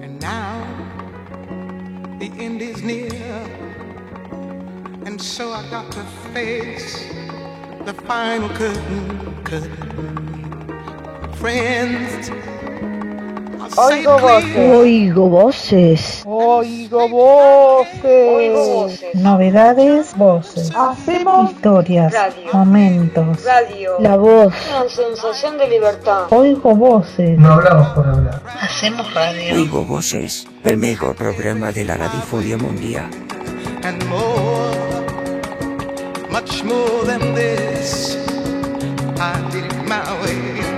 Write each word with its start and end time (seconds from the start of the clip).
And 0.00 0.20
now 0.20 0.66
the 2.18 2.30
end 2.38 2.62
is 2.62 2.82
near. 2.82 3.10
And 5.04 5.20
so 5.20 5.52
I 5.52 5.68
got 5.70 5.90
to 5.92 6.02
face 6.32 7.08
the 7.84 7.94
final 8.06 8.48
curtain, 8.50 9.42
curtain. 9.44 11.34
Friends. 11.36 12.30
Oigo 13.76 14.18
voces. 14.18 14.56
Oigo 14.56 15.28
voces. 15.28 16.22
Oigo 16.26 17.08
voces. 17.08 19.02
Novedades, 19.14 20.16
voces. 20.16 20.70
Hacemos 20.76 21.50
Historias, 21.52 22.12
Radio. 22.12 22.50
momentos. 22.52 23.44
Radio. 23.44 23.92
La 24.00 24.16
voz. 24.16 24.52
Una 24.68 24.88
sensación 24.88 25.58
de 25.58 25.68
libertad. 25.68 26.26
Oigo 26.30 26.74
voces. 26.76 27.38
No 27.38 27.54
hablamos 27.54 27.88
por 27.88 28.06
hablar. 28.06 28.40
Hacemos 28.60 29.12
radio. 29.14 29.54
Oigo 29.54 29.84
Voces, 29.84 30.46
el 30.64 30.76
mejor 30.76 31.14
programa 31.16 31.72
de 31.72 31.84
la 31.84 31.96
radiodifusión 31.96 32.62
mundial. 32.62 33.08
and 33.84 34.02
more, 34.06 35.04
much 36.30 36.62
more 36.64 37.04
than 37.06 37.34
this. 37.34 38.16
I 39.20 39.34
did 39.52 39.66
it 39.66 39.74
my 39.86 40.00
way. 40.22 40.73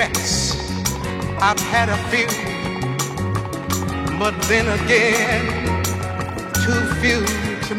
I've 0.00 1.58
had 1.72 1.88
a 1.88 1.96
few, 2.06 2.28
but 4.16 4.32
then 4.46 4.68
again. 4.68 5.58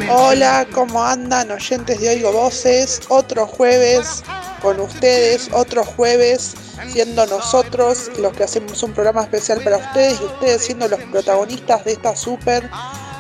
Hola, 0.10 0.68
¿cómo 0.74 1.02
andan 1.02 1.50
oyentes 1.50 2.02
de 2.02 2.10
Oigo 2.10 2.34
Voces? 2.34 3.00
Otro 3.08 3.48
jueves 3.48 4.22
con 4.62 4.82
ustedes, 4.82 5.50
otro 5.54 5.86
jueves 5.86 6.56
siendo 6.92 7.26
nosotros 7.28 8.12
los 8.18 8.34
que 8.34 8.44
hacemos 8.44 8.84
un 8.84 8.92
programa 8.92 9.22
especial 9.22 9.62
para 9.64 9.78
ustedes 9.78 10.20
y 10.20 10.26
ustedes 10.26 10.66
siendo 10.66 10.90
los 10.90 11.00
protagonistas 11.06 11.86
de 11.86 11.94
esta 11.94 12.18
super, 12.18 12.70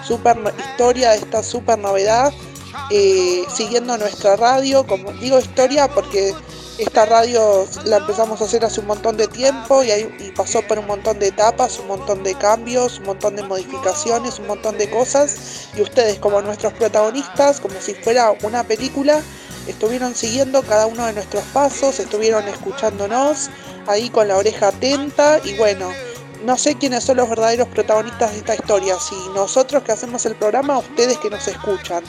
super 0.06 0.38
historia, 0.58 1.12
de 1.12 1.20
esta 1.20 1.42
super 1.42 1.80
novedad, 1.80 2.34
eh, 2.92 3.44
siguiendo 3.54 3.98
nuestra 3.98 4.36
radio, 4.36 4.86
como 4.86 5.14
digo 5.14 5.40
historia 5.40 5.88
porque 5.88 6.34
esta 6.80 7.06
radio 7.06 7.68
la 7.84 7.98
empezamos 7.98 8.42
a 8.42 8.46
hacer 8.46 8.64
hace 8.64 8.80
un 8.80 8.88
montón 8.88 9.18
de 9.18 9.28
tiempo 9.28 9.84
y, 9.84 10.32
pasó 10.32 10.62
por 10.62 10.80
un 10.80 10.88
montón 10.88 11.20
de 11.20 11.28
etapas, 11.28 11.78
un 11.80 11.88
montón 11.88 12.24
de 12.24 12.36
cambios, 12.36 13.00
un 13.00 13.08
montón 13.08 13.36
de 13.36 13.44
modificaciones, 13.44 14.40
un 14.40 14.48
montón 14.48 14.78
de 14.78 14.90
cosas. 14.90 15.68
Y 15.76 15.82
ustedes 15.82 16.20
como 16.20 16.42
nuestros 16.42 16.72
protagonistas, 16.74 17.60
como 17.60 17.80
si 17.82 17.94
fuera 17.96 18.34
una 18.44 18.64
película, 18.64 19.22
estuvieron 19.68 20.16
siguiendo 20.16 20.62
cada 20.64 20.86
uno 20.86 21.06
de 21.06 21.14
nuestros 21.14 21.44
pasos, 21.54 22.00
estuvieron 22.00 22.48
escuchándonos 22.48 23.50
ahí 23.86 24.10
con 24.10 24.30
la 24.30 24.38
oreja 24.38 24.70
atenta. 24.70 25.42
Y 25.44 25.58
bueno, 25.58 25.92
no 26.46 26.58
sé 26.58 26.76
quiénes 26.76 27.04
son 27.04 27.18
los 27.18 27.30
verdaderos 27.30 27.68
protagonistas 27.68 28.32
de 28.32 28.38
esta 28.38 28.56
historia, 28.56 28.96
si 29.00 29.16
nosotros 29.36 29.84
que 29.84 29.92
hacemos 29.92 30.26
el 30.26 30.36
programa 30.36 30.78
ustedes 30.78 31.18
que 31.18 31.30
nos 31.30 31.46
escuchan. 31.48 32.04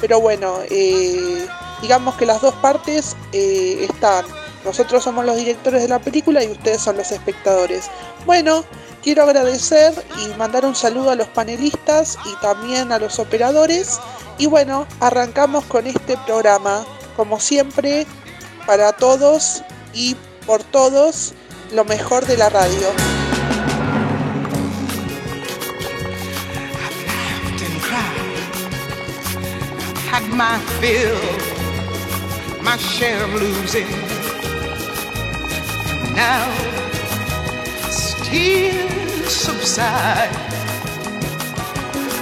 Pero 0.00 0.20
bueno, 0.20 0.58
eh, 0.70 1.46
digamos 1.82 2.14
que 2.14 2.24
las 2.24 2.40
dos 2.40 2.54
partes 2.54 3.16
eh, 3.32 3.86
están. 3.90 4.24
Nosotros 4.64 5.02
somos 5.02 5.24
los 5.26 5.36
directores 5.36 5.82
de 5.82 5.88
la 5.88 5.98
película 5.98 6.42
y 6.42 6.48
ustedes 6.48 6.80
son 6.80 6.96
los 6.96 7.10
espectadores. 7.10 7.90
Bueno, 8.24 8.64
quiero 9.02 9.24
agradecer 9.24 9.92
y 10.24 10.28
mandar 10.38 10.64
un 10.64 10.76
saludo 10.76 11.10
a 11.10 11.16
los 11.16 11.26
panelistas 11.28 12.16
y 12.24 12.40
también 12.40 12.92
a 12.92 12.98
los 12.98 13.18
operadores. 13.18 13.98
Y 14.38 14.46
bueno, 14.46 14.86
arrancamos 15.00 15.64
con 15.64 15.86
este 15.86 16.16
programa. 16.24 16.86
Como 17.16 17.40
siempre, 17.40 18.06
para 18.66 18.92
todos 18.92 19.62
y 19.92 20.16
por 20.46 20.62
todos, 20.62 21.34
lo 21.72 21.84
mejor 21.84 22.24
de 22.26 22.36
la 22.36 22.48
radio. 22.48 22.88
Had 30.12 31.51
my 32.62 32.76
share 32.76 33.24
of 33.24 33.34
losing. 33.34 33.88
Now, 36.14 36.46
tears 38.22 39.34
subside. 39.34 40.30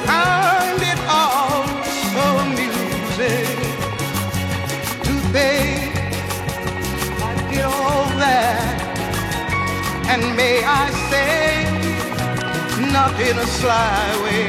Find 0.07 0.81
it 0.83 1.01
all 1.09 1.67
so 2.13 2.25
amusing 2.45 3.59
to 5.05 5.13
think 5.35 5.95
I 7.23 7.49
did 7.51 7.65
all 7.65 8.09
that, 8.19 8.81
and 10.09 10.37
may 10.37 10.65
I 10.65 10.91
say 11.11 11.65
not 12.91 13.13
in 13.21 13.39
a 13.39 13.47
sly 13.47 14.23
way. 14.25 14.47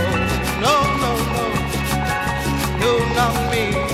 Oh, 0.00 0.14
no, 0.64 0.76
no, 1.02 1.12
no, 1.34 1.44
no, 2.78 3.14
not 3.14 3.50
me. 3.50 3.89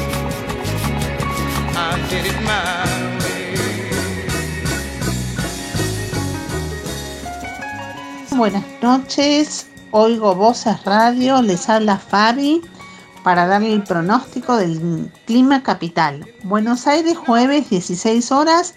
Buenas 8.37 8.65
noches, 8.83 9.67
Oigo 9.91 10.35
Voces 10.35 10.85
Radio, 10.85 11.43
les 11.43 11.69
habla 11.69 11.99
Fabi 11.99 12.63
para 13.25 13.47
darle 13.47 13.75
el 13.75 13.83
pronóstico 13.83 14.57
del 14.57 15.11
clima 15.27 15.63
capital. 15.63 16.27
Buenos 16.45 16.87
Aires, 16.87 17.17
jueves 17.17 17.71
16 17.71 18.33
horas, 18.33 18.75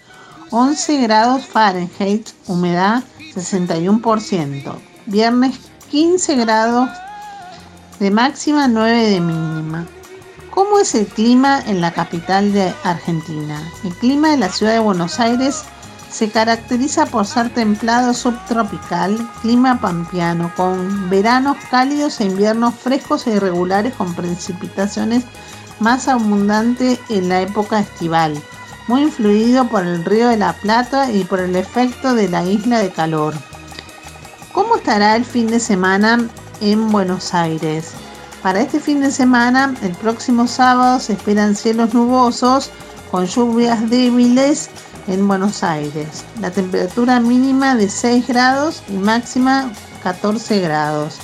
11 0.50 1.02
grados 1.02 1.46
Fahrenheit, 1.46 2.30
humedad 2.46 3.02
61%. 3.34 4.74
Viernes 5.06 5.58
15 5.90 6.36
grados 6.36 6.90
de 7.98 8.10
máxima, 8.10 8.66
9 8.66 9.10
de 9.10 9.20
mínima. 9.20 9.86
¿Cómo 10.50 10.80
es 10.80 10.96
el 10.96 11.06
clima 11.06 11.62
en 11.66 11.80
la 11.80 11.92
capital 11.92 12.52
de 12.52 12.74
Argentina? 12.82 13.62
El 13.84 13.94
clima 13.94 14.30
de 14.30 14.36
la 14.36 14.48
ciudad 14.48 14.72
de 14.72 14.80
Buenos 14.80 15.20
Aires 15.20 15.62
se 16.10 16.28
caracteriza 16.28 17.06
por 17.06 17.24
ser 17.24 17.54
templado 17.54 18.12
subtropical, 18.12 19.16
clima 19.42 19.80
pampeano, 19.80 20.52
con 20.56 21.08
veranos 21.08 21.56
cálidos 21.70 22.20
e 22.20 22.24
inviernos 22.24 22.74
frescos 22.74 23.28
e 23.28 23.36
irregulares 23.36 23.94
con 23.94 24.12
precipitaciones 24.14 25.22
más 25.78 26.08
abundantes 26.08 26.98
en 27.08 27.28
la 27.28 27.42
época 27.42 27.78
estival, 27.78 28.36
muy 28.88 29.02
influido 29.02 29.68
por 29.68 29.86
el 29.86 30.04
río 30.04 30.28
de 30.28 30.36
la 30.36 30.52
Plata 30.54 31.12
y 31.12 31.22
por 31.22 31.38
el 31.38 31.54
efecto 31.54 32.14
de 32.14 32.28
la 32.28 32.44
isla 32.44 32.80
de 32.80 32.90
calor. 32.90 33.34
¿Cómo 34.50 34.76
estará 34.76 35.14
el 35.14 35.24
fin 35.24 35.46
de 35.46 35.60
semana 35.60 36.28
en 36.60 36.90
Buenos 36.90 37.34
Aires? 37.34 37.94
Para 38.42 38.62
este 38.62 38.80
fin 38.80 39.00
de 39.02 39.10
semana, 39.10 39.74
el 39.82 39.92
próximo 39.92 40.46
sábado 40.46 40.98
se 40.98 41.12
esperan 41.12 41.54
cielos 41.54 41.92
nubosos 41.92 42.70
con 43.10 43.26
lluvias 43.26 43.90
débiles 43.90 44.70
en 45.08 45.28
Buenos 45.28 45.62
Aires. 45.62 46.24
La 46.40 46.50
temperatura 46.50 47.20
mínima 47.20 47.74
de 47.74 47.90
6 47.90 48.26
grados 48.26 48.82
y 48.88 48.92
máxima 48.92 49.70
14 50.02 50.60
grados. 50.60 51.18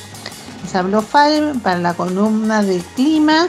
Les 0.63 0.75
habló 0.75 1.01
Fabi 1.01 1.59
para 1.63 1.79
la 1.79 1.95
columna 1.95 2.63
de 2.63 2.83
clima. 2.95 3.47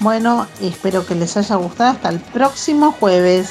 Bueno, 0.00 0.46
espero 0.62 1.04
que 1.04 1.14
les 1.14 1.36
haya 1.36 1.56
gustado. 1.56 1.90
Hasta 1.90 2.08
el 2.08 2.20
próximo 2.20 2.92
jueves. 2.92 3.50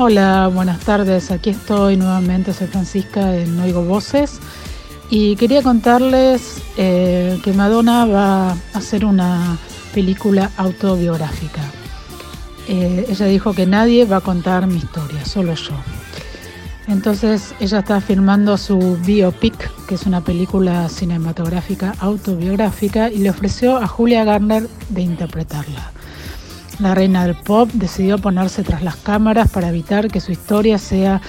Hola, 0.00 0.46
buenas 0.46 0.78
tardes. 0.78 1.32
Aquí 1.32 1.50
estoy 1.50 1.96
nuevamente, 1.96 2.52
soy 2.52 2.68
Francisca 2.68 3.34
en 3.34 3.58
Oigo 3.58 3.82
Voces 3.82 4.38
y 5.10 5.34
quería 5.34 5.60
contarles 5.60 6.62
eh, 6.76 7.40
que 7.42 7.52
Madonna 7.52 8.06
va 8.06 8.50
a 8.50 8.56
hacer 8.74 9.04
una 9.04 9.58
película 9.92 10.52
autobiográfica. 10.56 11.62
Eh, 12.68 13.06
ella 13.08 13.26
dijo 13.26 13.54
que 13.54 13.66
nadie 13.66 14.04
va 14.04 14.18
a 14.18 14.20
contar 14.20 14.68
mi 14.68 14.76
historia, 14.76 15.24
solo 15.24 15.54
yo. 15.54 15.74
Entonces 16.86 17.52
ella 17.58 17.80
está 17.80 18.00
filmando 18.00 18.56
su 18.56 18.98
biopic, 19.04 19.68
que 19.86 19.96
es 19.96 20.06
una 20.06 20.20
película 20.20 20.88
cinematográfica 20.88 21.96
autobiográfica, 21.98 23.10
y 23.10 23.18
le 23.18 23.30
ofreció 23.30 23.76
a 23.78 23.88
Julia 23.88 24.22
Garner 24.22 24.68
de 24.90 25.02
interpretarla. 25.02 25.90
La 26.78 26.94
reina 26.94 27.24
del 27.24 27.34
pop 27.34 27.68
decidió 27.72 28.18
ponerse 28.18 28.62
tras 28.62 28.82
las 28.82 28.96
cámaras 28.96 29.50
para 29.50 29.68
evitar 29.68 30.08
que 30.08 30.20
su 30.20 30.30
historia 30.30 30.78
sea 30.78 31.20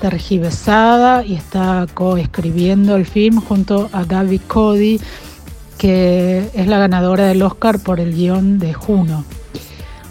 tergiversada 0.00 1.24
y 1.24 1.34
está 1.34 1.86
coescribiendo 1.92 2.96
el 2.96 3.04
film 3.04 3.40
junto 3.40 3.90
a 3.92 4.04
Gaby 4.04 4.38
Cody, 4.40 5.00
que 5.76 6.50
es 6.54 6.66
la 6.66 6.78
ganadora 6.78 7.26
del 7.26 7.42
Oscar 7.42 7.78
por 7.78 8.00
el 8.00 8.14
guion 8.14 8.58
de 8.58 8.72
Juno. 8.72 9.24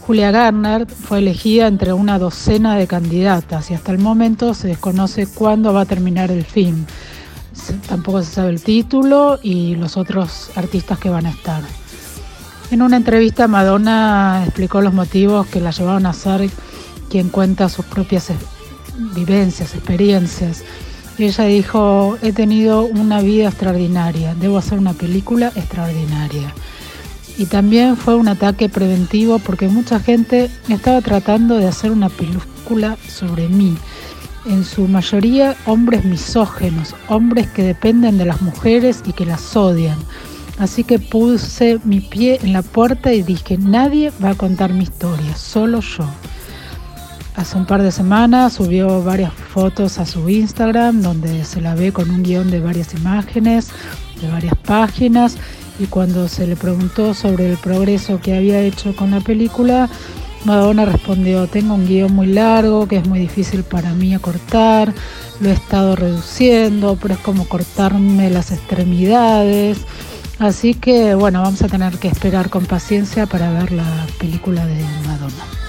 Julia 0.06 0.30
Garner 0.30 0.86
fue 0.86 1.18
elegida 1.18 1.66
entre 1.66 1.92
una 1.92 2.20
docena 2.20 2.76
de 2.76 2.86
candidatas 2.86 3.72
y 3.72 3.74
hasta 3.74 3.92
el 3.92 3.98
momento 3.98 4.54
se 4.54 4.68
desconoce 4.68 5.26
cuándo 5.26 5.74
va 5.74 5.82
a 5.82 5.86
terminar 5.86 6.30
el 6.30 6.46
film. 6.46 6.86
Tampoco 7.88 8.22
se 8.22 8.32
sabe 8.32 8.52
el 8.52 8.62
título 8.62 9.40
y 9.42 9.76
los 9.76 9.98
otros 9.98 10.52
artistas 10.56 11.00
que 11.00 11.10
van 11.10 11.26
a 11.26 11.32
estar. 11.32 11.64
En 12.72 12.82
una 12.82 12.98
entrevista 12.98 13.48
Madonna 13.48 14.44
explicó 14.46 14.82
los 14.82 14.94
motivos 14.94 15.46
que 15.48 15.62
la 15.62 15.72
llevaron 15.72 16.06
a 16.06 16.14
ser 16.14 16.50
quien 17.10 17.30
cuenta 17.30 17.70
sus 17.70 17.86
propias 17.86 18.32
vivencias, 19.16 19.76
experiencias. 19.76 20.64
Y 21.18 21.26
ella 21.26 21.46
dijo, 21.46 22.18
he 22.22 22.34
tenido 22.34 22.84
una 22.84 23.22
vida 23.22 23.48
extraordinaria, 23.48 24.36
debo 24.36 24.58
hacer 24.58 24.80
una 24.80 24.94
película 24.94 25.52
extraordinaria. 25.56 26.54
Y 27.38 27.46
también 27.46 27.98
fue 27.98 28.16
un 28.16 28.28
ataque 28.28 28.68
preventivo 28.68 29.40
porque 29.40 29.68
mucha 29.68 30.00
gente 30.00 30.50
estaba 30.68 31.02
tratando 31.02 31.58
de 31.58 31.68
hacer 31.68 31.92
una 31.92 32.10
película 32.10 32.98
sobre 33.08 33.48
mí. 33.48 33.78
En 34.46 34.64
su 34.64 34.88
mayoría 34.88 35.56
hombres 35.66 36.04
misógenos, 36.06 36.96
hombres 37.08 37.48
que 37.48 37.64
dependen 37.64 38.18
de 38.18 38.26
las 38.26 38.42
mujeres 38.42 39.02
y 39.06 39.14
que 39.14 39.26
las 39.26 39.56
odian. 39.56 39.98
Así 40.58 40.84
que 40.86 41.00
puse 41.00 41.80
mi 41.84 42.00
pie 42.00 42.40
en 42.42 42.54
la 42.54 42.62
puerta 42.62 43.12
y 43.12 43.22
dije, 43.24 43.58
nadie 43.58 44.12
va 44.24 44.32
a 44.32 44.36
contar 44.36 44.74
mi 44.74 44.84
historia, 44.84 45.36
solo 45.36 45.82
yo. 45.82 46.06
Hace 47.36 47.58
un 47.58 47.66
par 47.66 47.84
de 47.84 47.92
semanas 47.92 48.54
subió 48.54 49.04
varias 49.04 49.34
fotos 49.34 49.98
a 49.98 50.06
su 50.06 50.30
Instagram 50.30 51.02
donde 51.02 51.44
se 51.44 51.60
la 51.60 51.76
ve 51.76 51.92
con 51.92 52.10
un 52.10 52.24
guion 52.24 52.50
de 52.50 52.62
varias 52.62 52.94
imágenes, 52.94 53.72
de 54.22 54.30
varias 54.30 54.56
páginas, 54.60 55.36
y 55.78 55.88
cuando 55.88 56.30
se 56.30 56.48
le 56.48 56.56
preguntó 56.56 57.14
sobre 57.14 57.52
el 57.52 57.58
progreso 57.58 58.22
que 58.22 58.38
había 58.38 58.62
hecho 58.62 58.96
con 58.96 59.12
la 59.12 59.20
película, 59.20 59.90
Madonna 60.46 60.86
respondió, 60.86 61.48
tengo 61.48 61.74
un 61.74 61.86
guion 61.86 62.14
muy 62.14 62.28
largo 62.28 62.88
que 62.88 62.98
es 62.98 63.08
muy 63.08 63.20
difícil 63.20 63.64
para 63.64 63.94
mí 63.94 64.14
acortar, 64.14 64.94
lo 65.42 65.50
he 65.50 65.54
estado 65.54 65.98
reduciendo, 65.98 66.98
pero 67.02 67.16
es 67.16 67.20
como 67.20 67.50
cortarme 67.50 68.30
las 68.30 68.52
extremidades. 68.52 69.80
Así 70.40 70.74
que 70.74 71.16
bueno, 71.16 71.42
vamos 71.42 71.62
a 71.62 71.68
tener 71.68 71.98
que 71.98 72.10
esperar 72.10 72.50
con 72.50 72.66
paciencia 72.66 73.26
para 73.26 73.52
ver 73.52 73.72
la 73.72 74.06
película 74.20 74.66
de 74.66 74.84
Madonna. 75.08 75.65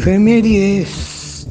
Efemérides. 0.00 1.46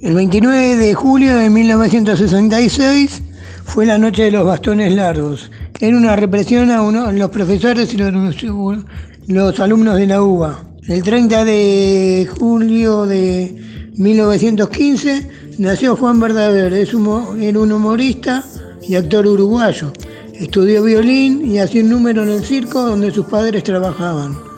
El 0.00 0.14
29 0.14 0.76
de 0.76 0.94
julio 0.94 1.36
de 1.38 1.50
1966 1.50 3.20
fue 3.64 3.84
la 3.84 3.98
noche 3.98 4.22
de 4.22 4.30
los 4.30 4.46
bastones 4.46 4.94
largos. 4.94 5.50
Era 5.80 5.96
una 5.96 6.14
represión 6.14 6.70
a, 6.70 6.82
uno, 6.82 7.10
los 7.10 7.30
profesores 7.30 7.92
y 7.94 7.96
los, 7.96 9.58
alumnos 9.58 9.96
de 9.96 10.06
la 10.06 10.22
UBA. 10.22 10.62
El 10.86 11.02
30 11.02 11.44
de 11.44 12.28
julio 12.38 13.06
de 13.06 13.90
1915 13.96 15.28
nació 15.58 15.96
Juan 15.96 16.20
Verdaver. 16.20 16.72
Es 16.72 16.90
era 16.90 17.58
un 17.58 17.72
humorista 17.72 18.44
y 18.86 18.94
actor 18.94 19.26
uruguayo. 19.26 19.92
Estudió 20.32 20.84
violín 20.84 21.44
y 21.44 21.58
hacía 21.58 21.82
un 21.82 21.88
número 21.88 22.22
en 22.22 22.28
el 22.28 22.44
circo 22.44 22.82
donde 22.82 23.10
sus 23.10 23.26
padres 23.26 23.64
trabajaban. 23.64 24.51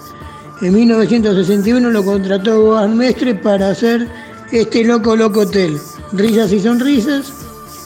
En 0.60 0.72
1961 0.74 1.90
lo 1.90 2.04
contrató 2.04 2.60
Boas 2.62 2.88
Mestre 2.90 3.34
para 3.34 3.70
hacer 3.70 4.06
Este 4.52 4.84
Loco 4.84 5.16
Loco 5.16 5.40
Hotel, 5.40 5.78
Risas 6.12 6.52
y 6.52 6.60
Sonrisas, 6.60 7.32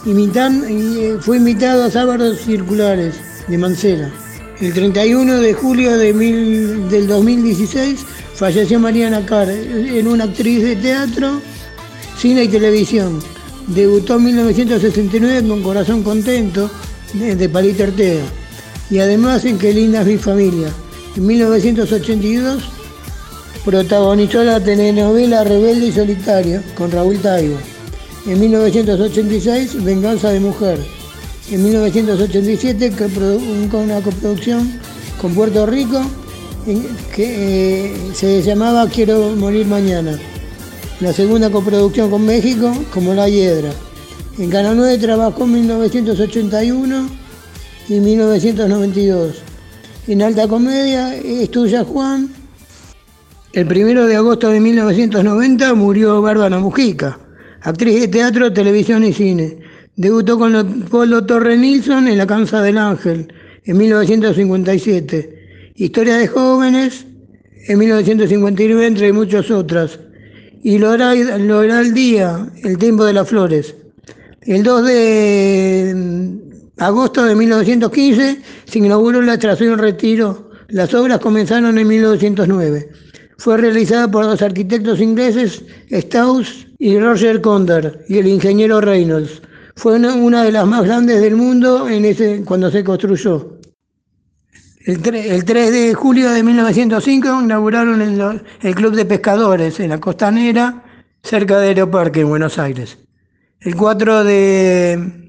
imitan- 0.04 0.64
eh, 0.68 1.16
fue 1.20 1.38
invitado 1.38 1.84
a 1.84 1.90
Sábados 1.90 2.40
Circulares 2.44 3.14
de 3.48 3.56
Mancera. 3.58 4.10
El 4.60 4.72
31 4.74 5.40
de 5.40 5.54
julio 5.54 5.96
de 5.96 6.12
mil- 6.12 6.88
del 6.90 7.06
2016 7.06 8.00
falleció 8.34 8.78
Mariana 8.78 9.24
Carr, 9.24 9.48
en 9.50 10.06
una 10.06 10.24
actriz 10.24 10.62
de 10.62 10.76
teatro, 10.76 11.40
cine 12.18 12.44
y 12.44 12.48
televisión. 12.48 13.18
Debutó 13.68 14.16
en 14.16 14.24
1969 14.24 15.46
con 15.48 15.62
Corazón 15.62 16.02
Contento 16.02 16.70
de, 17.14 17.34
de 17.36 17.48
Palito 17.48 17.84
Ortega. 17.84 18.24
Y 18.90 18.98
además 18.98 19.44
en 19.44 19.58
Qué 19.58 19.72
linda 19.72 20.00
es 20.02 20.06
mi 20.06 20.16
familia. 20.18 20.68
En 21.18 21.26
1982 21.26 22.62
protagonizó 23.64 24.44
la 24.44 24.60
telenovela 24.60 25.42
Rebelde 25.42 25.88
y 25.88 25.92
Solitario 25.92 26.62
con 26.76 26.92
Raúl 26.92 27.18
Taibo. 27.18 27.56
En 28.24 28.38
1986 28.38 29.82
Venganza 29.82 30.30
de 30.30 30.38
Mujer. 30.38 30.78
En 31.50 31.64
1987 31.64 32.90
que 32.92 33.06
produ- 33.08 33.68
con 33.68 33.80
una 33.80 34.00
coproducción 34.00 34.78
con 35.20 35.34
Puerto 35.34 35.66
Rico 35.66 36.00
que 37.12 37.86
eh, 37.86 37.96
se 38.14 38.40
llamaba 38.40 38.88
Quiero 38.88 39.34
morir 39.34 39.66
mañana. 39.66 40.16
La 41.00 41.12
segunda 41.12 41.50
coproducción 41.50 42.10
con 42.10 42.24
México 42.24 42.72
como 42.94 43.12
La 43.12 43.28
Hiedra. 43.28 43.72
En 44.38 44.50
Canal 44.50 44.76
9 44.76 44.98
trabajó 44.98 45.42
en 45.42 45.52
1981 45.52 47.08
y 47.88 47.94
1992. 47.94 49.47
En 50.08 50.22
Alta 50.22 50.48
Comedia, 50.48 51.14
Es 51.16 51.50
Juan, 51.86 52.30
El 53.52 53.66
primero 53.66 54.06
de 54.06 54.16
agosto 54.16 54.48
de 54.48 54.58
1990 54.58 55.74
murió 55.74 56.22
Bárbara 56.22 56.58
Mujica, 56.58 57.18
actriz 57.60 58.00
de 58.00 58.08
teatro, 58.08 58.50
televisión 58.50 59.04
y 59.04 59.12
cine. 59.12 59.58
Debutó 59.96 60.38
con 60.38 60.52
Leopoldo 60.52 61.26
Torre 61.26 61.58
Nilsson 61.58 62.08
en 62.08 62.16
La 62.16 62.26
Cansa 62.26 62.62
del 62.62 62.78
Ángel 62.78 63.30
en 63.66 63.76
1957. 63.76 65.74
Historia 65.74 66.16
de 66.16 66.26
jóvenes 66.26 67.04
en 67.66 67.78
1959, 67.78 68.86
entre 68.86 69.12
muchas 69.12 69.50
otras. 69.50 70.00
Y 70.62 70.78
Loral 70.78 71.92
Día, 71.92 72.48
El 72.62 72.78
tiempo 72.78 73.04
de 73.04 73.12
las 73.12 73.28
flores. 73.28 73.74
El 74.40 74.62
2 74.62 74.86
de 74.86 76.47
agosto 76.78 77.24
de 77.24 77.34
1915 77.34 78.42
se 78.64 78.78
inauguró 78.78 79.22
la 79.22 79.34
estación 79.34 79.78
Retiro. 79.78 80.50
Las 80.68 80.94
obras 80.94 81.18
comenzaron 81.18 81.78
en 81.78 81.88
1909. 81.88 82.90
Fue 83.38 83.56
realizada 83.56 84.10
por 84.10 84.24
los 84.24 84.42
arquitectos 84.42 85.00
ingleses 85.00 85.62
Strauss 85.90 86.66
y 86.78 86.98
Roger 86.98 87.40
Condor 87.40 88.04
y 88.08 88.18
el 88.18 88.26
ingeniero 88.26 88.80
Reynolds. 88.80 89.42
Fue 89.76 89.94
una, 89.94 90.42
de 90.42 90.52
las 90.52 90.66
más 90.66 90.84
grandes 90.84 91.20
del 91.20 91.36
mundo 91.36 91.88
en 91.88 92.04
ese, 92.04 92.42
cuando 92.44 92.70
se 92.70 92.82
construyó. 92.82 93.58
El 94.84 95.02
3, 95.02 95.44
de 95.46 95.94
julio 95.94 96.30
de 96.30 96.42
1905 96.42 97.42
inauguraron 97.42 98.00
el, 98.00 98.42
el, 98.62 98.74
Club 98.74 98.94
de 98.94 99.04
Pescadores 99.04 99.78
en 99.78 99.90
la 99.90 100.00
Costanera, 100.00 100.82
cerca 101.22 101.60
de 101.60 101.68
Aeroparque, 101.68 102.20
en 102.20 102.28
Buenos 102.28 102.58
Aires. 102.58 102.98
El 103.60 103.76
4 103.76 104.24
de 104.24 105.27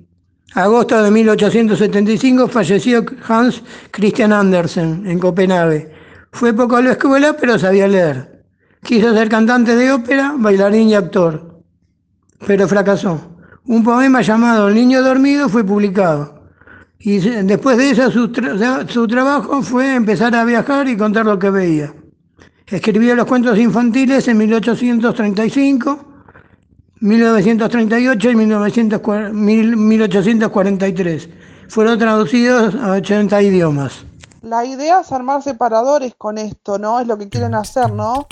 agosto 0.54 1.02
de 1.02 1.12
1875 1.12 2.48
falleció 2.48 3.06
Hans 3.28 3.62
Christian 3.92 4.34
Andersen 4.34 5.04
en 5.06 5.20
Copenhague. 5.20 5.92
Fue 6.32 6.54
poco 6.54 6.78
a 6.78 6.82
la 6.82 6.92
escuela, 6.92 7.36
pero 7.40 7.58
sabía 7.58 7.88
leer. 7.88 8.44
Quiso 8.84 9.14
ser 9.14 9.30
cantante 9.30 9.76
de 9.76 9.92
ópera, 9.92 10.34
bailarín 10.38 10.90
y 10.90 10.96
actor, 10.96 11.62
pero 12.46 12.68
fracasó. 12.68 13.38
Un 13.66 13.84
poema 13.84 14.22
llamado 14.22 14.70
El 14.70 14.76
niño 14.76 15.02
dormido 15.02 15.50
fue 15.50 15.64
publicado. 15.64 16.40
Y 16.98 17.20
después 17.20 17.78
de 17.78 17.92
eso 17.92 18.12
su, 18.12 18.32
su 18.88 19.08
trabajo 19.08 19.62
fue 19.62 19.96
empezar 19.96 20.36
a 20.36 20.44
viajar 20.44 20.88
y 20.88 20.98
contar 20.98 21.26
lo 21.26 21.40
que 21.40 21.50
veía. 21.50 21.94
Escribió 22.68 23.16
los 23.16 23.26
cuentos 23.26 23.58
infantiles 23.58 24.28
en 24.28 24.38
1835, 24.38 26.19
1938 27.02 28.32
y 28.32 28.36
1843. 28.36 31.30
Fueron 31.70 32.00
traducidos 32.00 32.76
a 32.76 32.92
80 32.92 33.42
idiomas. 33.42 34.06
La 34.42 34.66
idea 34.66 35.02
es 35.02 35.12
armar 35.12 35.44
separadores 35.44 36.14
con 36.18 36.38
esto, 36.38 36.80
¿no? 36.80 37.00
Es 37.00 37.08
lo 37.08 37.18
que 37.18 37.30
quieren 37.30 37.56
hacer, 37.56 37.92
¿no? 37.92 38.28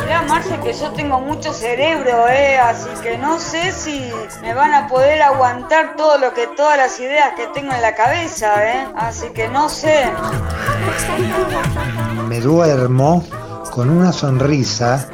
Mirá, 0.00 0.22
Marce, 0.28 0.58
que 0.60 0.72
yo 0.72 0.90
tengo 0.92 1.20
mucho 1.20 1.52
cerebro, 1.52 2.28
¿eh? 2.28 2.58
Así 2.58 2.88
que 3.02 3.18
no 3.18 3.38
sé 3.38 3.72
si 3.72 4.10
me 4.42 4.54
van 4.54 4.74
a 4.74 4.88
poder 4.88 5.22
aguantar 5.22 5.96
todo 5.96 6.18
lo 6.18 6.32
que, 6.34 6.46
todas 6.56 6.76
las 6.76 6.98
ideas 7.00 7.32
que 7.36 7.46
tengo 7.48 7.72
en 7.72 7.82
la 7.82 7.94
cabeza, 7.94 8.66
¿eh? 8.66 8.86
Así 8.94 9.26
que 9.34 9.48
no 9.48 9.68
sé. 9.68 10.04
Me 12.28 12.40
duermo 12.40 13.24
con 13.72 13.88
una 13.88 14.12
sonrisa 14.12 15.08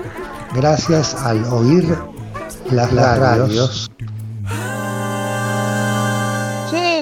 gracias 0.53 1.15
al 1.15 1.45
oír 1.45 1.97
las, 2.71 2.93
radios 2.93 3.89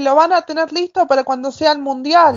lo 0.06 0.14
van 0.14 0.32
a 0.32 0.42
tener 0.42 0.72
listo 0.72 1.04
para 1.08 1.24
cuando 1.24 1.50
sea 1.50 1.72
el 1.72 1.80
mundial. 1.80 2.36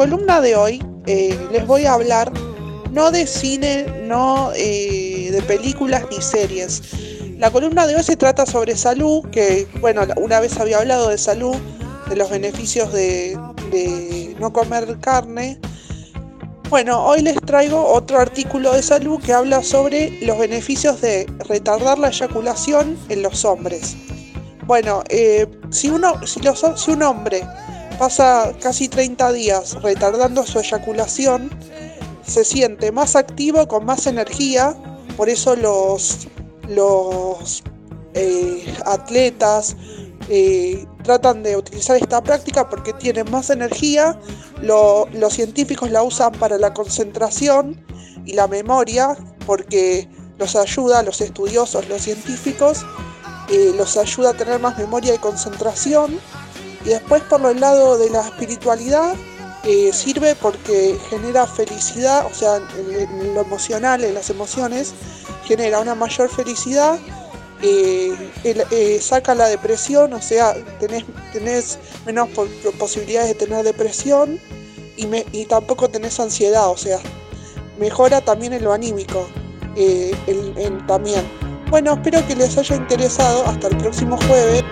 Columna 0.00 0.40
de 0.40 0.56
hoy 0.56 0.82
eh, 1.04 1.38
les 1.52 1.66
voy 1.66 1.84
a 1.84 1.92
hablar 1.92 2.32
no 2.90 3.10
de 3.10 3.26
cine, 3.26 3.84
no 4.04 4.50
eh, 4.56 5.28
de 5.30 5.42
películas 5.42 6.04
ni 6.10 6.22
series. 6.22 6.80
La 7.36 7.50
columna 7.50 7.86
de 7.86 7.96
hoy 7.96 8.02
se 8.02 8.16
trata 8.16 8.46
sobre 8.46 8.78
salud, 8.78 9.28
que 9.30 9.68
bueno, 9.82 10.00
una 10.16 10.40
vez 10.40 10.58
había 10.58 10.78
hablado 10.78 11.10
de 11.10 11.18
salud, 11.18 11.54
de 12.08 12.16
los 12.16 12.30
beneficios 12.30 12.90
de, 12.94 13.38
no 14.40 14.50
comer 14.54 14.98
carne. 15.00 15.60
Bueno, 16.70 17.04
hoy 17.04 17.20
les 17.20 17.38
traigo 17.42 17.84
otro 17.84 18.20
artículo 18.20 18.72
de 18.72 18.82
salud 18.82 19.20
que 19.20 19.34
habla 19.34 19.62
sobre 19.62 20.18
los 20.22 20.38
beneficios 20.38 21.02
de 21.02 21.26
retardar 21.46 21.98
la 21.98 22.08
eyaculación 22.08 22.96
en 23.10 23.22
los 23.22 23.44
hombres. 23.44 23.98
Bueno, 24.64 25.04
eh, 25.10 25.46
si, 25.68 25.90
uno, 25.90 26.26
si, 26.26 26.40
los, 26.40 26.64
si 26.76 26.90
un 26.90 27.02
hombre 27.02 27.42
pasa 28.00 28.54
casi 28.62 28.88
30 28.88 29.30
días 29.32 29.74
retardando 29.82 30.46
su 30.46 30.58
eyaculación, 30.58 31.50
se 32.26 32.46
siente 32.46 32.92
más 32.92 33.14
activo, 33.14 33.68
con 33.68 33.84
más 33.84 34.06
energía, 34.06 34.74
por 35.18 35.28
eso 35.28 35.54
los, 35.54 36.26
los 36.66 37.62
eh, 38.14 38.74
atletas 38.86 39.76
eh, 40.30 40.86
tratan 41.02 41.42
de 41.42 41.58
utilizar 41.58 41.98
esta 41.98 42.22
práctica 42.22 42.70
porque 42.70 42.94
tienen 42.94 43.30
más 43.30 43.50
energía, 43.50 44.18
los 44.62 45.34
científicos 45.34 45.90
la 45.90 46.02
usan 46.02 46.32
para 46.32 46.56
la 46.56 46.72
concentración 46.72 47.84
y 48.24 48.32
la 48.32 48.46
memoria 48.46 49.14
porque 49.44 50.08
los 50.38 50.56
ayuda, 50.56 51.02
los 51.02 51.20
estudiosos, 51.20 51.86
los 51.90 52.00
científicos, 52.00 52.86
eh, 53.50 53.74
los 53.76 53.98
ayuda 53.98 54.30
a 54.30 54.34
tener 54.34 54.58
más 54.58 54.78
memoria 54.78 55.14
y 55.14 55.18
concentración 55.18 56.18
y 56.84 56.90
después 56.90 57.22
por 57.24 57.44
el 57.50 57.60
lado 57.60 57.98
de 57.98 58.10
la 58.10 58.20
espiritualidad, 58.20 59.14
eh, 59.64 59.92
sirve 59.92 60.34
porque 60.36 60.98
genera 61.10 61.46
felicidad, 61.46 62.24
o 62.24 62.34
sea, 62.34 62.56
en, 62.56 63.34
lo 63.34 63.42
emocional, 63.42 64.02
en 64.04 64.14
las 64.14 64.30
emociones, 64.30 64.94
genera 65.44 65.80
una 65.80 65.94
mayor 65.94 66.30
felicidad, 66.30 66.98
eh, 67.62 68.32
eh, 68.44 68.98
saca 69.02 69.34
la 69.34 69.48
depresión, 69.48 70.14
o 70.14 70.22
sea, 70.22 70.54
tenés, 70.78 71.04
tenés 71.34 71.78
menos 72.06 72.30
posibilidades 72.78 73.28
de 73.28 73.34
tener 73.34 73.62
depresión 73.62 74.40
y, 74.96 75.06
y, 75.32 75.44
tampoco 75.44 75.90
tenés 75.90 76.18
ansiedad, 76.18 76.70
o 76.70 76.76
sea, 76.78 76.98
mejora 77.78 78.22
también 78.22 78.54
en 78.54 78.64
lo 78.64 78.72
anímico, 78.72 79.28
también. 80.86 81.22
Bueno, 81.70 81.92
espero 81.92 82.26
que 82.26 82.34
les 82.34 82.58
haya 82.58 82.74
interesado. 82.74 83.46
Hasta 83.46 83.68
el 83.68 83.76
próximo 83.76 84.16
jueves. 84.26 84.64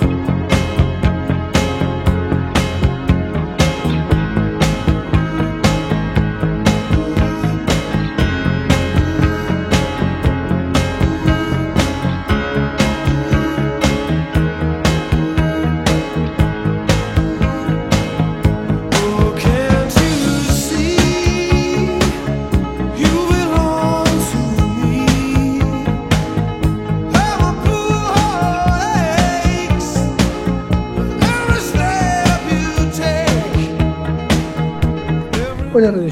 Hola 35.89 36.07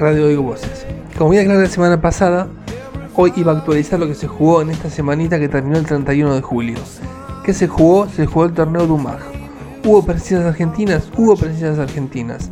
radio 0.00 0.26
Oigo 0.26 0.42
Voces. 0.42 0.84
Como 1.16 1.30
vi 1.30 1.36
la 1.44 1.66
semana 1.66 2.00
pasada, 2.00 2.48
hoy 3.14 3.32
iba 3.36 3.52
a 3.52 3.58
actualizar 3.58 4.00
lo 4.00 4.08
que 4.08 4.16
se 4.16 4.26
jugó 4.26 4.60
en 4.60 4.70
esta 4.70 4.90
semanita 4.90 5.38
que 5.38 5.48
terminó 5.48 5.78
el 5.78 5.86
31 5.86 6.34
de 6.34 6.40
julio. 6.40 6.78
¿Qué 7.44 7.54
se 7.54 7.68
jugó? 7.68 8.08
Se 8.08 8.26
jugó 8.26 8.46
el 8.46 8.54
torneo 8.54 8.88
Dumag. 8.88 9.20
Hubo 9.84 10.04
presencias 10.04 10.44
argentinas, 10.44 11.12
hubo 11.16 11.36
presencias 11.36 11.78
argentinas. 11.78 12.50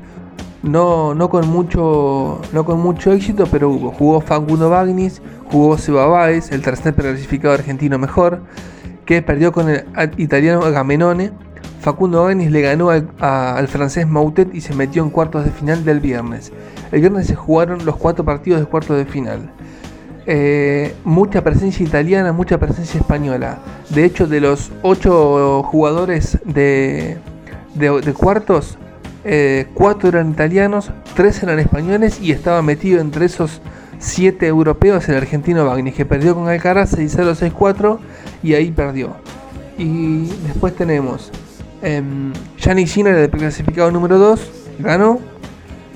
No, 0.63 1.17
no, 1.17 1.31
con 1.31 1.49
mucho, 1.49 2.41
no 2.53 2.65
con 2.65 2.79
mucho 2.79 3.11
éxito, 3.11 3.49
pero 3.51 3.69
hubo. 3.69 3.91
Jugó 3.91 4.21
Fanguno 4.21 4.71
Bagnis, 4.71 5.21
jugó 5.51 5.77
Seba 5.79 6.07
Baez, 6.07 6.53
el 6.53 6.63
tercer 6.63 6.95
clasificado 6.95 7.55
argentino 7.55 7.99
mejor, 7.99 8.41
que 9.05 9.21
perdió 9.21 9.51
con 9.51 9.69
el 9.69 9.85
italiano 10.17 10.61
Gamenone. 10.71 11.33
Facundo 11.83 12.25
Ganis 12.25 12.53
le 12.53 12.61
ganó 12.61 12.91
al, 12.91 13.69
francés 13.69 14.07
Moutet 14.07 14.55
y 14.55 14.61
se 14.61 14.73
metió 14.73 15.03
en 15.03 15.11
cuartos 15.11 15.45
de 15.45 15.51
final 15.51 15.85
del 15.85 15.99
viernes. 15.99 16.53
El 16.93 17.01
viernes 17.01 17.27
se 17.27 17.35
jugaron 17.35 17.85
los 17.85 17.97
cuatro 17.97 18.25
partidos 18.25 18.61
de 18.61 18.67
cuartos 18.67 18.97
de 18.97 19.05
final. 19.05 19.51
Eh, 20.27 20.95
mucha 21.03 21.43
presencia 21.43 21.85
italiana, 21.85 22.33
mucha 22.33 22.59
presencia 22.59 23.01
española. 23.01 23.59
De 23.89 24.05
hecho, 24.05 24.29
de 24.29 24.41
los 24.41 24.71
ocho 24.83 25.65
jugadores 25.65 26.39
de, 26.45 27.19
cuartos, 28.17 28.79
eh, 29.25 29.67
cuatro 29.75 30.09
eran 30.09 30.31
italianos, 30.31 30.93
tres 31.17 31.43
eran 31.43 31.59
españoles 31.59 32.21
y 32.21 32.31
estaba 32.31 32.63
metido 32.63 33.01
entre 33.01 33.27
esos 33.27 33.61
siete 33.99 34.47
europeos 34.47 35.09
el 35.09 35.17
argentino 35.17 35.65
Bagnis, 35.65 35.95
que 35.97 36.07
perdió 36.07 36.37
con 36.37 36.49
Alcaraz 36.49 36.97
6-0, 36.97 37.53
6-4 37.53 37.99
y 38.45 38.55
ahí 38.55 38.71
perdió. 38.71 39.17
Y 39.77 40.27
después 40.47 40.77
tenemos 40.77 41.33
em, 41.83 42.33
Yannick 42.59 42.89
Sinner, 42.89 43.15
el 43.17 43.31
clasificado 43.31 43.91
número 43.91 44.19
2, 44.19 44.51
ganó. 44.79 45.21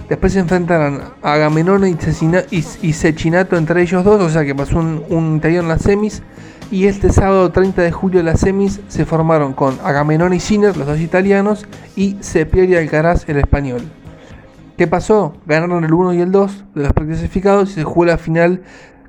Después 0.08 0.32
se 0.34 0.38
enfrentaron 0.38 1.02
a 1.22 1.32
Agamenón 1.32 1.84
y, 1.86 2.92
Cecchinato 2.92 3.56
entre 3.56 3.82
ellos 3.82 4.04
dos, 4.04 4.22
o 4.22 4.30
sea 4.30 4.44
que 4.44 4.54
pasó 4.54 4.78
un, 4.78 5.02
un 5.08 5.36
italiano 5.36 5.64
en 5.64 5.68
las 5.68 5.82
semis. 5.82 6.22
Y 6.70 6.86
este 6.86 7.12
sábado 7.12 7.50
30 7.50 7.82
de 7.82 7.92
julio 7.92 8.22
las 8.22 8.40
semis 8.40 8.80
se 8.88 9.04
formaron 9.04 9.52
con 9.52 9.78
Agamenón 9.84 10.32
y 10.32 10.40
Sinner, 10.40 10.76
los 10.76 10.86
dos 10.86 11.00
italianos, 11.00 11.66
y 11.96 12.16
Cepieri 12.22 12.74
y 12.74 12.76
Alcaraz, 12.76 13.28
el 13.28 13.38
español. 13.38 13.82
¿Qué 14.76 14.86
pasó? 14.86 15.34
Ganaron 15.46 15.84
el 15.84 15.94
1 15.94 16.14
y 16.14 16.20
el 16.20 16.30
2 16.30 16.64
de 16.74 16.82
los 16.82 16.92
clasificados 16.92 17.70
y 17.70 17.74
se 17.74 17.84
jugó 17.84 18.04
la 18.04 18.18
final 18.18 18.62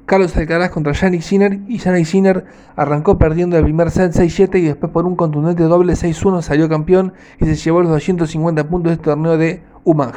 Carlos 0.08 0.38
Alcaraz 0.38 0.72
contra 0.72 0.94
Yannick 0.94 1.22
Sinner 1.22 1.60
y 1.68 1.80
Yannick 1.80 2.06
Sinner 2.06 2.46
arrancó 2.78 3.18
perdiendo 3.18 3.58
el 3.58 3.64
primer 3.64 3.92
set 3.92 4.14
6-7 4.14 4.58
y 4.58 4.62
después 4.62 4.90
por 4.94 5.06
un 5.06 5.18
contundente 5.18 5.64
doble 5.64 5.94
6-1 5.94 6.42
salió 6.42 6.70
campeón 6.70 7.12
y 7.42 7.46
se 7.46 7.56
llevó 7.56 7.82
los 7.82 7.92
250 7.92 8.70
puntos 8.70 8.92
de 8.92 8.94
este 8.94 9.04
torneo 9.04 9.38
de 9.38 9.64
UMAG. 9.84 10.16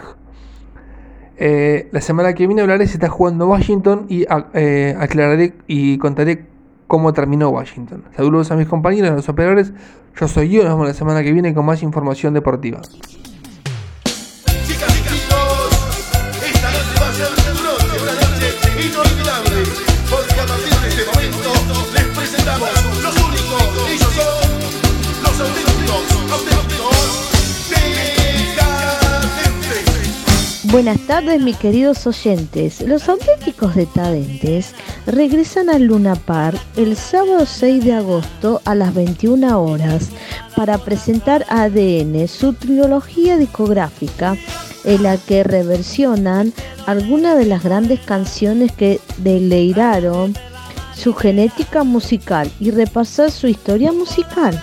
Eh, 1.38 1.88
la 1.90 2.00
semana 2.00 2.34
que 2.34 2.46
viene 2.46 2.62
hablaré 2.62 2.86
si 2.86 2.94
está 2.94 3.08
jugando 3.08 3.48
Washington 3.48 4.06
y 4.08 4.26
eh, 4.54 4.94
aclararé 4.96 5.54
y 5.66 5.98
contaré 5.98 6.46
cómo 6.86 7.12
terminó 7.12 7.48
Washington. 7.48 8.04
Saludos 8.16 8.52
a 8.52 8.56
mis 8.56 8.68
compañeros, 8.68 9.10
a 9.10 9.14
los 9.14 9.28
operadores. 9.28 9.72
Yo 10.14 10.28
soy 10.28 10.50
yo, 10.50 10.62
nos 10.62 10.74
vemos 10.74 10.86
la 10.86 10.94
semana 10.94 11.24
que 11.24 11.32
viene 11.32 11.52
con 11.52 11.66
más 11.66 11.82
información 11.82 12.32
deportiva. 12.32 12.80
Buenas 30.70 31.00
tardes, 31.00 31.42
mis 31.42 31.56
queridos 31.56 32.06
oyentes. 32.06 32.80
Los 32.82 33.08
auténticos 33.08 33.74
decadentes 33.74 34.72
regresan 35.04 35.68
al 35.68 35.82
Luna 35.82 36.14
Park 36.14 36.60
el 36.76 36.96
sábado 36.96 37.44
6 37.44 37.84
de 37.84 37.94
agosto 37.94 38.62
a 38.64 38.76
las 38.76 38.94
21 38.94 39.60
horas 39.60 40.10
para 40.54 40.78
presentar 40.78 41.44
ADN, 41.48 42.28
su 42.28 42.52
trilogía 42.52 43.36
discográfica, 43.36 44.36
en 44.84 45.02
la 45.02 45.16
que 45.16 45.42
reversionan 45.42 46.52
algunas 46.86 47.36
de 47.36 47.46
las 47.46 47.64
grandes 47.64 47.98
canciones 47.98 48.70
que 48.70 49.00
deleiraron 49.18 50.36
su 50.94 51.14
genética 51.14 51.82
musical 51.82 52.48
y 52.60 52.70
repasar 52.70 53.32
su 53.32 53.48
historia 53.48 53.90
musical. 53.90 54.62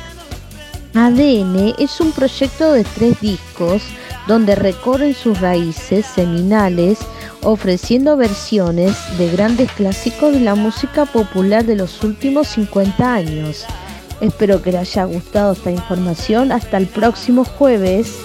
ADN 0.94 1.76
es 1.78 2.00
un 2.00 2.14
proyecto 2.14 2.72
de 2.72 2.86
tres 2.86 3.20
discos 3.20 3.84
donde 4.28 4.56
recorren 4.56 5.14
sus 5.14 5.40
raíces 5.40 6.06
seminales 6.06 7.00
ofreciendo 7.44 8.18
versiones 8.18 8.96
de 9.18 9.30
grandes 9.30 9.72
clásicos 9.72 10.34
de 10.34 10.42
la 10.42 10.56
música 10.56 11.06
popular 11.06 11.66
de 11.66 11.76
los 11.76 12.04
últimos 12.04 12.48
50 12.50 13.14
años. 13.14 13.66
Espero 14.20 14.62
que 14.62 14.72
les 14.72 14.82
haya 14.82 15.06
gustado 15.06 15.54
esta 15.54 15.72
información. 15.72 16.52
Hasta 16.52 16.78
el 16.78 16.88
próximo 16.88 17.46
jueves. 17.46 18.18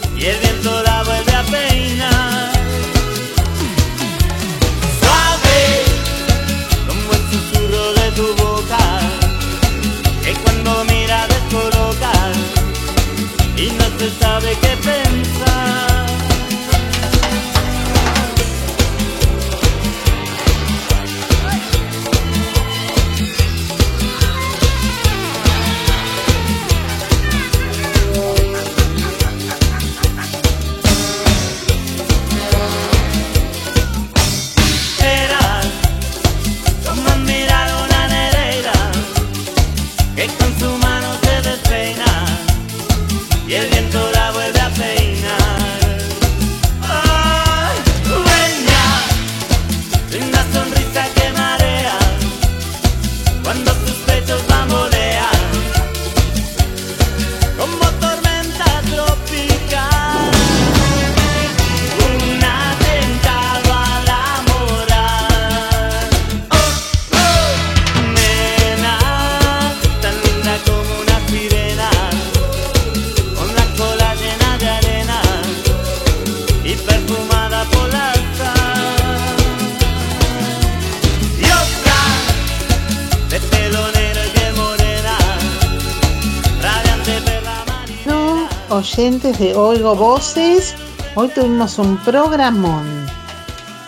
Oyentes 88.82 89.38
de 89.38 89.54
Oigo 89.54 89.94
Voces, 89.94 90.74
hoy 91.14 91.28
tuvimos 91.28 91.78
un 91.78 91.96
programón 91.98 93.06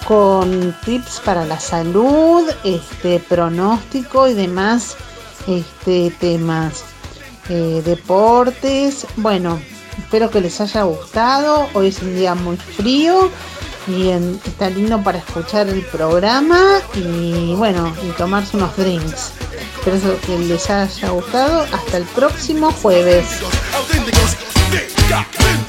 con 0.06 0.72
tips 0.84 1.20
para 1.24 1.44
la 1.44 1.58
salud, 1.58 2.48
este 2.62 3.18
pronóstico 3.18 4.28
y 4.28 4.34
demás 4.34 4.96
este, 5.48 6.12
temas, 6.20 6.84
eh, 7.48 7.82
deportes. 7.84 9.04
Bueno, 9.16 9.60
espero 9.98 10.30
que 10.30 10.40
les 10.40 10.60
haya 10.60 10.84
gustado. 10.84 11.66
Hoy 11.74 11.88
es 11.88 12.00
un 12.00 12.14
día 12.14 12.36
muy 12.36 12.56
frío 12.56 13.30
y 13.88 14.10
está 14.46 14.70
lindo 14.70 15.02
para 15.02 15.18
escuchar 15.18 15.68
el 15.70 15.82
programa 15.86 16.60
y 16.94 17.52
bueno, 17.56 17.92
y 18.06 18.10
tomarse 18.12 18.56
unos 18.56 18.76
drinks. 18.76 19.32
Espero 19.84 20.20
que 20.20 20.38
les 20.38 20.70
haya 20.70 21.10
gustado. 21.10 21.66
Hasta 21.72 21.96
el 21.96 22.04
próximo 22.04 22.70
jueves. 22.70 23.26
Auténticos 25.14 25.34
decadentes. 25.34 25.63